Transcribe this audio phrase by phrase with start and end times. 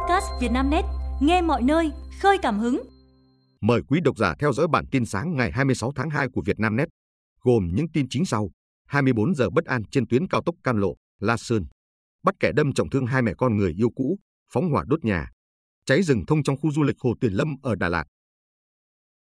[0.00, 0.84] podcast Vietnamnet,
[1.20, 2.82] nghe mọi nơi, khơi cảm hứng.
[3.60, 6.88] Mời quý độc giả theo dõi bản tin sáng ngày 26 tháng 2 của Vietnamnet,
[7.42, 8.50] gồm những tin chính sau.
[8.86, 11.64] 24 giờ bất an trên tuyến cao tốc Cam Lộ, La Sơn.
[12.22, 14.18] Bắt kẻ đâm trọng thương hai mẹ con người yêu cũ,
[14.52, 15.30] phóng hỏa đốt nhà.
[15.84, 18.04] Cháy rừng thông trong khu du lịch Hồ Tuyền Lâm ở Đà Lạt.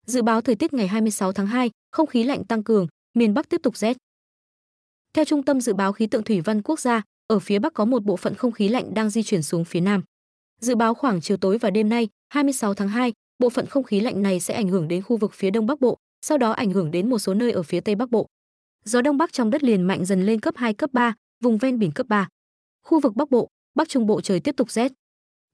[0.05, 3.49] Dự báo thời tiết ngày 26 tháng 2, không khí lạnh tăng cường, miền Bắc
[3.49, 3.97] tiếp tục rét.
[5.13, 7.85] Theo Trung tâm Dự báo Khí tượng Thủy văn Quốc gia, ở phía Bắc có
[7.85, 10.03] một bộ phận không khí lạnh đang di chuyển xuống phía Nam.
[10.63, 13.99] Dự báo khoảng chiều tối và đêm nay, 26 tháng 2, bộ phận không khí
[13.99, 16.71] lạnh này sẽ ảnh hưởng đến khu vực phía Đông Bắc Bộ, sau đó ảnh
[16.71, 18.27] hưởng đến một số nơi ở phía Tây Bắc Bộ.
[18.85, 21.79] Gió Đông Bắc trong đất liền mạnh dần lên cấp 2, cấp 3, vùng ven
[21.79, 22.27] biển cấp 3.
[22.85, 24.91] Khu vực Bắc Bộ, Bắc Trung Bộ trời tiếp tục rét.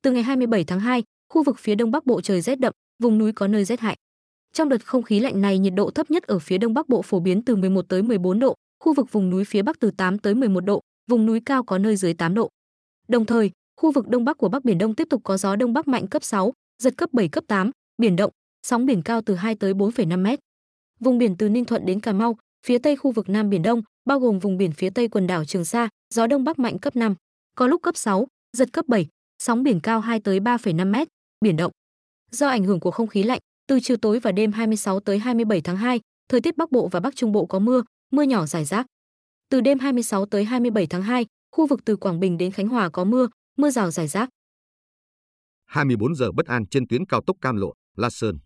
[0.01, 3.17] Từ ngày 27 tháng 2, khu vực phía Đông Bắc Bộ trời rét đậm, vùng
[3.17, 3.95] núi có nơi rét hại.
[4.53, 7.01] Trong đợt không khí lạnh này, nhiệt độ thấp nhất ở phía Đông Bắc Bộ
[7.01, 10.19] phổ biến từ 11 tới 14 độ, khu vực vùng núi phía Bắc từ 8
[10.19, 12.49] tới 11 độ, vùng núi cao có nơi dưới 8 độ.
[13.07, 15.73] Đồng thời, khu vực đông bắc của Bắc Biển Đông tiếp tục có gió đông
[15.73, 18.31] bắc mạnh cấp 6, giật cấp 7 cấp 8, biển động,
[18.67, 20.39] sóng biển cao từ 2 tới 4,5 mét.
[20.99, 23.81] Vùng biển từ Ninh Thuận đến Cà Mau, phía tây khu vực Nam Biển Đông,
[24.05, 26.95] bao gồm vùng biển phía tây quần đảo Trường Sa, gió đông bắc mạnh cấp
[26.95, 27.15] 5,
[27.55, 29.07] có lúc cấp 6, giật cấp 7,
[29.43, 31.07] sóng biển cao 2 tới 3,5 mét,
[31.41, 31.71] biển động.
[32.31, 35.61] Do ảnh hưởng của không khí lạnh, từ chiều tối và đêm 26 tới 27
[35.61, 38.65] tháng 2, thời tiết Bắc Bộ và Bắc Trung Bộ có mưa, mưa nhỏ rải
[38.65, 38.85] rác.
[39.49, 42.89] Từ đêm 26 tới 27 tháng 2, khu vực từ Quảng Bình đến Khánh Hòa
[42.89, 43.27] có mưa,
[43.59, 44.29] mưa rào rải rác.
[45.65, 48.39] 24 giờ bất an trên tuyến cao tốc Cam Lộ, La Sơn.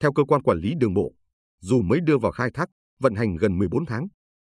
[0.00, 1.12] Theo cơ quan quản lý đường bộ,
[1.60, 2.68] dù mới đưa vào khai thác,
[3.00, 4.06] vận hành gần 14 tháng,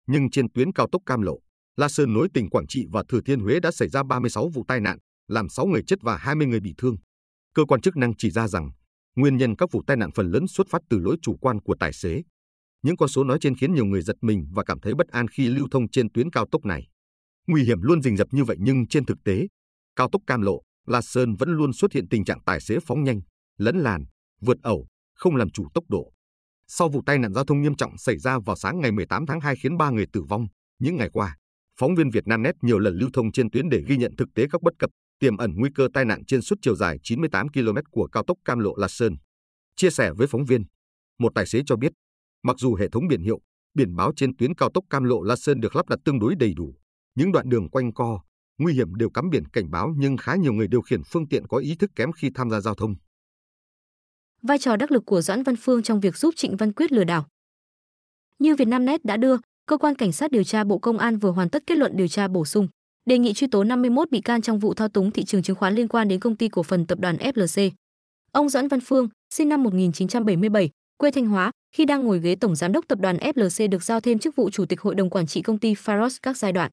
[0.06, 1.39] nhưng trên tuyến cao tốc Cam Lộ,
[1.77, 4.64] La Sơn nối tỉnh Quảng Trị và Thừa Thiên Huế đã xảy ra 36 vụ
[4.69, 6.97] tai nạn, làm 6 người chết và 20 người bị thương.
[7.55, 8.70] Cơ quan chức năng chỉ ra rằng,
[9.16, 11.75] nguyên nhân các vụ tai nạn phần lớn xuất phát từ lỗi chủ quan của
[11.81, 12.22] tài xế.
[12.83, 15.28] Những con số nói trên khiến nhiều người giật mình và cảm thấy bất an
[15.28, 16.89] khi lưu thông trên tuyến cao tốc này.
[17.47, 19.47] Nguy hiểm luôn rình rập như vậy nhưng trên thực tế,
[19.97, 23.05] cao tốc Cam Lộ, La Sơn vẫn luôn xuất hiện tình trạng tài xế phóng
[23.05, 23.21] nhanh,
[23.59, 24.05] lấn làn,
[24.41, 26.12] vượt ẩu, không làm chủ tốc độ.
[26.69, 29.41] Sau vụ tai nạn giao thông nghiêm trọng xảy ra vào sáng ngày 18 tháng
[29.41, 30.47] 2 khiến 3 người tử vong,
[30.78, 31.37] những ngày qua,
[31.78, 34.28] phóng viên Việt Nam Net nhiều lần lưu thông trên tuyến để ghi nhận thực
[34.34, 37.49] tế các bất cập, tiềm ẩn nguy cơ tai nạn trên suốt chiều dài 98
[37.49, 39.16] km của cao tốc Cam Lộ La Sơn.
[39.77, 40.62] Chia sẻ với phóng viên,
[41.19, 41.93] một tài xế cho biết,
[42.43, 43.41] mặc dù hệ thống biển hiệu,
[43.75, 46.34] biển báo trên tuyến cao tốc Cam Lộ La Sơn được lắp đặt tương đối
[46.34, 46.75] đầy đủ,
[47.15, 48.21] những đoạn đường quanh co,
[48.59, 51.47] nguy hiểm đều cắm biển cảnh báo nhưng khá nhiều người điều khiển phương tiện
[51.47, 52.95] có ý thức kém khi tham gia giao thông.
[54.43, 57.05] Vai trò đắc lực của Doãn Văn Phương trong việc giúp Trịnh Văn Quyết lừa
[57.05, 57.27] đảo.
[58.39, 59.37] Như Vietnamnet đã đưa,
[59.67, 62.09] cơ quan cảnh sát điều tra Bộ Công an vừa hoàn tất kết luận điều
[62.09, 62.69] tra bổ sung,
[63.06, 65.75] đề nghị truy tố 51 bị can trong vụ thao túng thị trường chứng khoán
[65.75, 67.71] liên quan đến công ty cổ phần tập đoàn FLC.
[68.33, 72.56] Ông Doãn Văn Phương, sinh năm 1977, quê Thanh Hóa, khi đang ngồi ghế tổng
[72.56, 75.27] giám đốc tập đoàn FLC được giao thêm chức vụ chủ tịch hội đồng quản
[75.27, 76.71] trị công ty Faros các giai đoạn.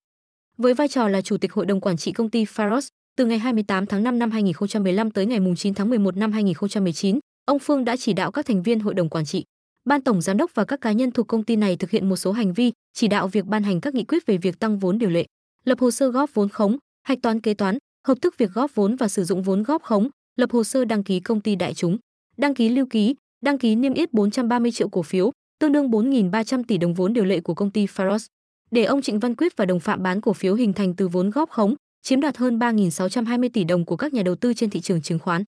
[0.62, 3.38] Với vai trò là chủ tịch hội đồng quản trị công ty Faros từ ngày
[3.38, 7.96] 28 tháng 5 năm 2015 tới ngày 9 tháng 11 năm 2019, ông Phương đã
[7.96, 9.44] chỉ đạo các thành viên hội đồng quản trị,
[9.84, 12.16] ban tổng giám đốc và các cá nhân thuộc công ty này thực hiện một
[12.16, 14.98] số hành vi, chỉ đạo việc ban hành các nghị quyết về việc tăng vốn
[14.98, 15.26] điều lệ,
[15.64, 18.96] lập hồ sơ góp vốn khống, hạch toán kế toán, hợp thức việc góp vốn
[18.96, 21.98] và sử dụng vốn góp khống, lập hồ sơ đăng ký công ty đại chúng,
[22.36, 26.62] đăng ký lưu ký, đăng ký niêm yết 430 triệu cổ phiếu, tương đương 4.300
[26.68, 28.26] tỷ đồng vốn điều lệ của công ty Faros
[28.70, 31.30] để ông Trịnh Văn Quyết và đồng phạm bán cổ phiếu hình thành từ vốn
[31.30, 34.80] góp khống, chiếm đoạt hơn 3.620 tỷ đồng của các nhà đầu tư trên thị
[34.80, 35.44] trường chứng khoán.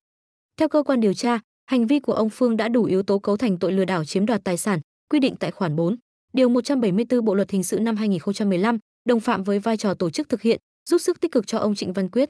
[0.57, 3.37] Theo cơ quan điều tra, hành vi của ông Phương đã đủ yếu tố cấu
[3.37, 5.97] thành tội lừa đảo chiếm đoạt tài sản, quy định tại khoản 4,
[6.33, 10.29] điều 174 Bộ luật hình sự năm 2015, đồng phạm với vai trò tổ chức
[10.29, 12.29] thực hiện, giúp sức tích cực cho ông Trịnh Văn Quyết.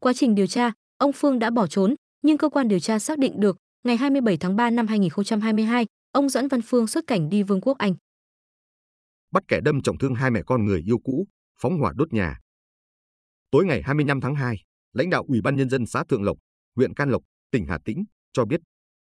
[0.00, 3.18] Quá trình điều tra, ông Phương đã bỏ trốn, nhưng cơ quan điều tra xác
[3.18, 7.42] định được, ngày 27 tháng 3 năm 2022, ông Doãn Văn Phương xuất cảnh đi
[7.42, 7.94] Vương quốc Anh
[9.32, 11.26] bắt kẻ đâm trọng thương hai mẹ con người yêu cũ,
[11.60, 12.38] phóng hỏa đốt nhà.
[13.50, 14.56] Tối ngày 25 tháng 2,
[14.92, 16.38] lãnh đạo Ủy ban nhân dân xã Thượng Lộc,
[16.76, 18.60] huyện Can Lộc, tỉnh Hà Tĩnh cho biết,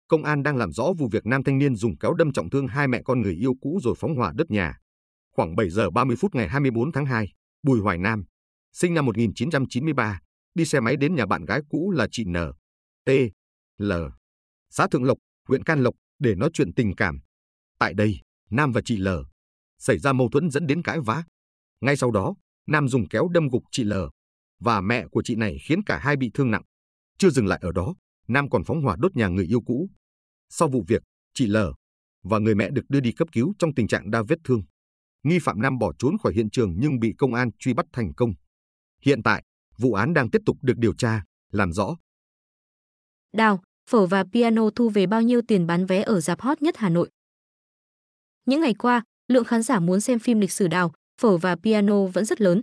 [0.09, 2.67] công an đang làm rõ vụ việc nam thanh niên dùng kéo đâm trọng thương
[2.67, 4.79] hai mẹ con người yêu cũ rồi phóng hỏa đốt nhà.
[5.37, 8.25] Khoảng 7 giờ 30 phút ngày 24 tháng 2, Bùi Hoài Nam,
[8.73, 10.21] sinh năm 1993,
[10.55, 12.37] đi xe máy đến nhà bạn gái cũ là chị N,
[13.05, 13.11] T,
[13.79, 13.93] L,
[14.71, 15.19] xã Thượng Lộc,
[15.49, 17.21] huyện Can Lộc để nói chuyện tình cảm.
[17.79, 18.21] Tại đây,
[18.51, 19.09] Nam và chị L
[19.85, 21.25] xảy ra mâu thuẫn dẫn đến cãi vã.
[21.81, 22.35] Ngay sau đó,
[22.67, 23.93] Nam dùng kéo đâm gục chị L
[24.61, 26.63] và mẹ của chị này khiến cả hai bị thương nặng.
[27.19, 27.95] Chưa dừng lại ở đó,
[28.29, 29.91] Nam còn phóng hỏa đốt nhà người yêu cũ.
[30.49, 31.03] Sau vụ việc,
[31.35, 31.57] chị L
[32.23, 34.63] và người mẹ được đưa đi cấp cứu trong tình trạng đa vết thương.
[35.23, 38.15] Nghi phạm Nam bỏ trốn khỏi hiện trường nhưng bị công an truy bắt thành
[38.15, 38.33] công.
[39.03, 39.45] Hiện tại,
[39.79, 41.23] vụ án đang tiếp tục được điều tra,
[41.53, 41.97] làm rõ.
[43.33, 46.77] Đào, phở và piano thu về bao nhiêu tiền bán vé ở dạp hot nhất
[46.77, 47.11] Hà Nội?
[48.47, 52.05] Những ngày qua, lượng khán giả muốn xem phim lịch sử đào, phở và piano
[52.05, 52.63] vẫn rất lớn.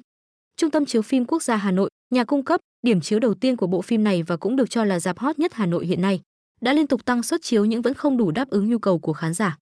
[0.58, 3.58] Trung tâm chiếu phim quốc gia Hà Nội, nhà cung cấp, điểm chiếu đầu tiên
[3.58, 6.02] của bộ phim này và cũng được cho là dạp hot nhất Hà Nội hiện
[6.02, 6.22] nay,
[6.62, 9.14] đã liên tục tăng suất chiếu nhưng vẫn không đủ đáp ứng nhu cầu của
[9.14, 9.58] khán giả.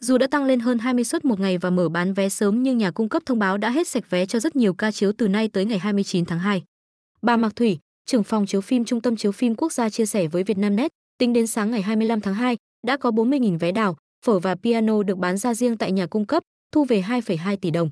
[0.00, 2.78] Dù đã tăng lên hơn 20 suất một ngày và mở bán vé sớm nhưng
[2.78, 5.28] nhà cung cấp thông báo đã hết sạch vé cho rất nhiều ca chiếu từ
[5.28, 6.62] nay tới ngày 29 tháng 2.
[7.22, 10.26] Bà Mạc Thủy, trưởng phòng chiếu phim Trung tâm chiếu phim quốc gia chia sẻ
[10.26, 12.56] với Vietnamnet, tính đến sáng ngày 25 tháng 2,
[12.86, 16.26] đã có 40.000 vé đào, phở và piano được bán ra riêng tại nhà cung
[16.26, 16.42] cấp,
[16.72, 17.90] thu về 2,2 tỷ đồng.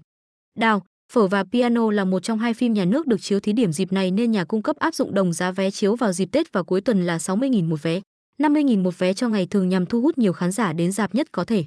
[0.58, 0.82] Đào,
[1.12, 3.92] phở và piano là một trong hai phim nhà nước được chiếu thí điểm dịp
[3.92, 6.62] này nên nhà cung cấp áp dụng đồng giá vé chiếu vào dịp Tết và
[6.62, 8.00] cuối tuần là 60.000 một vé,
[8.40, 11.32] 50.000 một vé cho ngày thường nhằm thu hút nhiều khán giả đến dạp nhất
[11.32, 11.64] có thể.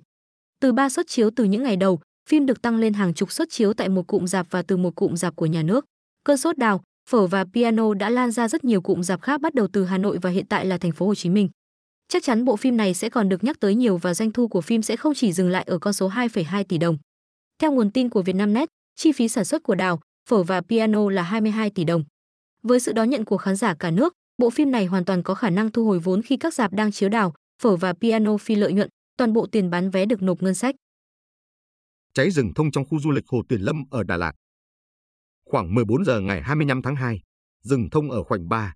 [0.61, 3.47] Từ 3 suất chiếu từ những ngày đầu, phim được tăng lên hàng chục suất
[3.51, 5.85] chiếu tại một cụm dạp và từ một cụm dạp của nhà nước.
[6.25, 9.53] Cơn sốt đào, phở và piano đã lan ra rất nhiều cụm dạp khác bắt
[9.53, 11.49] đầu từ Hà Nội và hiện tại là thành phố Hồ Chí Minh.
[12.11, 14.61] Chắc chắn bộ phim này sẽ còn được nhắc tới nhiều và doanh thu của
[14.61, 16.97] phim sẽ không chỉ dừng lại ở con số 2,2 tỷ đồng.
[17.59, 21.23] Theo nguồn tin của Vietnamnet, chi phí sản xuất của Đào, phở và piano là
[21.23, 22.03] 22 tỷ đồng.
[22.63, 25.35] Với sự đón nhận của khán giả cả nước, bộ phim này hoàn toàn có
[25.35, 28.55] khả năng thu hồi vốn khi các dạp đang chiếu Đào, phở và piano phi
[28.55, 30.75] lợi nhuận, toàn bộ tiền bán vé được nộp ngân sách.
[32.13, 34.31] Cháy rừng thông trong khu du lịch Hồ Tuyền Lâm ở Đà Lạt.
[35.45, 37.21] Khoảng 14 giờ ngày 25 tháng 2,
[37.61, 38.73] rừng thông ở khoảnh 3,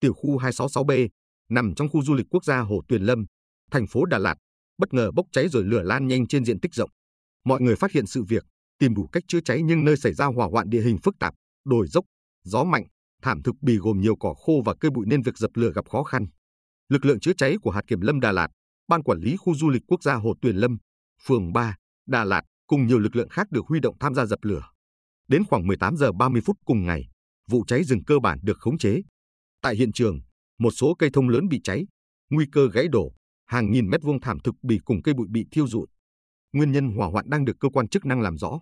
[0.00, 1.08] tiểu khu 266B,
[1.50, 3.24] nằm trong khu du lịch quốc gia Hồ Tuyền Lâm,
[3.70, 4.34] thành phố Đà Lạt,
[4.78, 6.90] bất ngờ bốc cháy rồi lửa lan nhanh trên diện tích rộng.
[7.44, 8.44] Mọi người phát hiện sự việc,
[8.78, 11.34] tìm đủ cách chữa cháy nhưng nơi xảy ra hỏa hoạn địa hình phức tạp,
[11.64, 12.04] đồi dốc,
[12.44, 12.84] gió mạnh,
[13.22, 15.88] thảm thực bì gồm nhiều cỏ khô và cây bụi nên việc dập lửa gặp
[15.88, 16.26] khó khăn.
[16.88, 18.48] Lực lượng chữa cháy của hạt kiểm lâm Đà Lạt,
[18.88, 20.78] ban quản lý khu du lịch quốc gia Hồ Tuyền Lâm,
[21.26, 21.76] phường 3,
[22.06, 24.62] Đà Lạt cùng nhiều lực lượng khác được huy động tham gia dập lửa.
[25.28, 27.08] Đến khoảng 18 giờ 30 phút cùng ngày,
[27.48, 29.02] vụ cháy rừng cơ bản được khống chế.
[29.62, 30.20] Tại hiện trường,
[30.58, 31.86] một số cây thông lớn bị cháy,
[32.30, 33.12] nguy cơ gãy đổ,
[33.46, 35.86] hàng nghìn mét vuông thảm thực bì cùng cây bụi bị thiêu rụi.
[36.52, 38.60] Nguyên nhân hỏa hoạn đang được cơ quan chức năng làm rõ.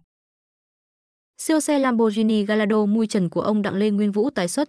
[1.39, 4.69] Siêu xe Lamborghini Gallardo mui trần của ông Đặng Lê Nguyên Vũ tái xuất.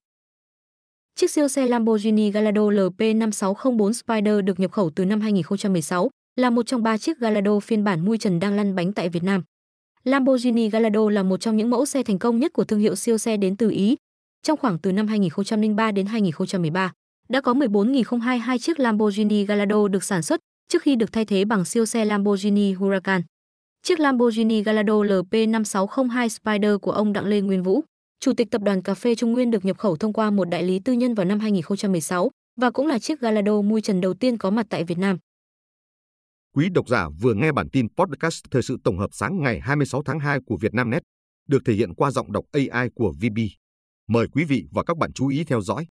[1.16, 6.64] Chiếc siêu xe Lamborghini Gallardo LP5604 Spider được nhập khẩu từ năm 2016, là một
[6.66, 9.44] trong ba chiếc Gallardo phiên bản mui trần đang lăn bánh tại Việt Nam.
[10.04, 13.18] Lamborghini Gallardo là một trong những mẫu xe thành công nhất của thương hiệu siêu
[13.18, 13.96] xe đến từ Ý.
[14.42, 16.94] Trong khoảng từ năm 2003 đến 2013,
[17.30, 21.66] đã có 14.022 chiếc Lamborghini Gallardo được sản xuất trước khi được thay thế bằng
[21.66, 23.22] siêu xe Lamborghini Huracan.
[23.84, 27.84] Chiếc Lamborghini Gallardo LP5602 Spider của ông Đặng Lê Nguyên Vũ,
[28.20, 30.64] chủ tịch tập đoàn cà phê Trung Nguyên được nhập khẩu thông qua một đại
[30.64, 32.32] lý tư nhân vào năm 2016
[32.62, 35.18] và cũng là chiếc Gallardo mui trần đầu tiên có mặt tại Việt Nam.
[36.56, 40.04] Quý độc giả vừa nghe bản tin podcast thời sự tổng hợp sáng ngày 26
[40.04, 41.04] tháng 2 của Vietnamnet,
[41.48, 43.38] được thể hiện qua giọng đọc AI của VB.
[44.08, 45.88] Mời quý vị và các bạn chú ý theo dõi.